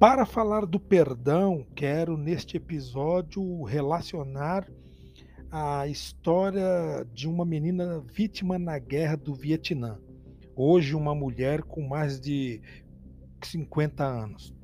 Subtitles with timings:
[0.00, 4.66] Para falar do perdão, quero neste episódio relacionar
[5.52, 9.98] a história de uma menina vítima na guerra do Vietnã.
[10.56, 12.62] Hoje, uma mulher com mais de
[13.44, 14.54] 50 anos.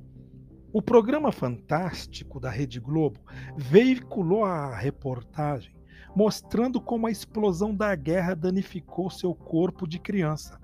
[0.73, 3.21] O programa Fantástico da Rede Globo
[3.59, 5.77] veiculou a reportagem
[6.15, 10.59] mostrando como a explosão da guerra danificou seu corpo de criança.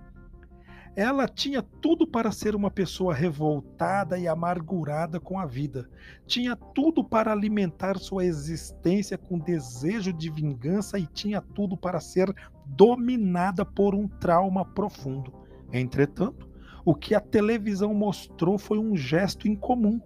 [0.95, 5.89] Ela tinha tudo para ser uma pessoa revoltada e amargurada com a vida.
[6.27, 12.35] Tinha tudo para alimentar sua existência com desejo de vingança e tinha tudo para ser
[12.67, 15.33] dominada por um trauma profundo.
[15.73, 16.47] Entretanto,
[16.85, 19.99] o que a televisão mostrou foi um gesto incomum.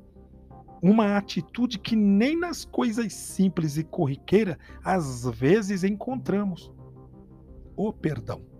[0.80, 6.72] Uma atitude que nem nas coisas simples e corriqueiras às vezes encontramos.
[7.77, 8.55] O perdão.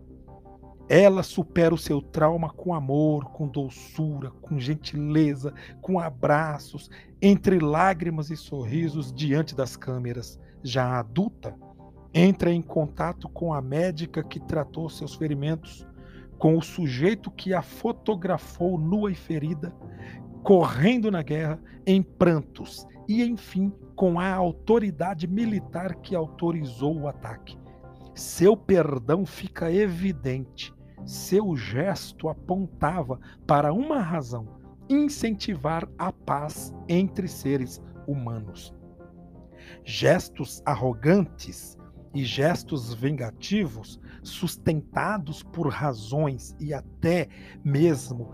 [0.89, 6.89] Ela supera o seu trauma com amor, com doçura, com gentileza, com abraços,
[7.21, 10.39] entre lágrimas e sorrisos diante das câmeras.
[10.63, 11.57] Já adulta,
[12.15, 15.85] entra em contato com a médica que tratou seus ferimentos,
[16.39, 19.75] com o sujeito que a fotografou nua e ferida,
[20.45, 27.59] correndo na guerra, em prantos, e enfim, com a autoridade militar que autorizou o ataque.
[28.15, 34.49] Seu perdão fica evidente seu gesto apontava para uma razão:
[34.89, 38.75] incentivar a paz entre seres humanos.
[39.85, 41.77] Gestos arrogantes
[42.15, 47.29] e gestos vingativos, sustentados por razões e até
[47.65, 48.33] mesmo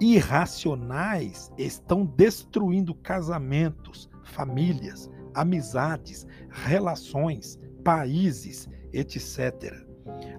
[0.00, 9.84] irracionais, estão destruindo casamentos, famílias, amizades, relações, países, etc.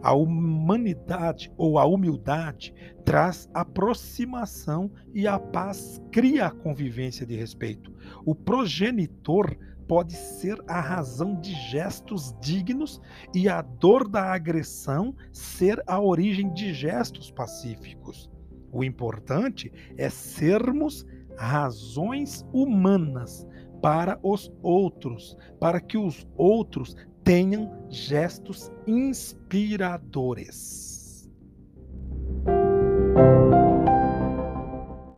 [0.01, 7.93] A humanidade ou a humildade traz aproximação e a paz cria a convivência de respeito.
[8.25, 13.01] O progenitor pode ser a razão de gestos dignos
[13.33, 18.29] e a dor da agressão ser a origem de gestos pacíficos.
[18.71, 21.05] O importante é sermos
[21.37, 23.47] razões humanas
[23.81, 30.94] para os outros, para que os outros tenham gestos inspiradores.